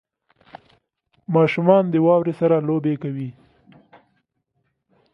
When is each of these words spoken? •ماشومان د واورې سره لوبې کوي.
•ماشومان 1.35 1.83
د 1.89 1.95
واورې 2.05 2.33
سره 2.41 2.55
لوبې 2.67 2.93
کوي. 3.03 3.29